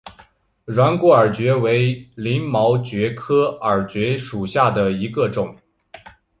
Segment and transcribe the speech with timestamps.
[0.65, 5.55] 软骨耳蕨为鳞毛蕨科耳蕨属下的一个种。